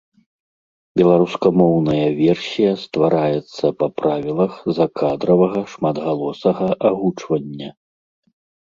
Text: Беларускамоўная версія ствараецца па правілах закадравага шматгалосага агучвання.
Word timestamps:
Беларускамоўная 1.01 2.07
версія 2.23 2.71
ствараецца 2.85 3.65
па 3.83 3.87
правілах 4.01 4.53
закадравага 4.79 5.61
шматгалосага 5.77 6.67
агучвання. 6.93 7.69